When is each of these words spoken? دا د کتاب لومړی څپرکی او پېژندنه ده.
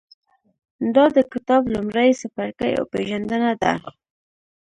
دا 0.95 1.05
د 1.15 1.17
کتاب 1.33 1.61
لومړی 1.73 2.09
څپرکی 2.19 2.71
او 2.79 2.83
پېژندنه 2.93 3.51
ده. 3.61 3.73